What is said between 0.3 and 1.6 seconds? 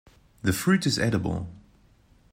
The fruit is edible.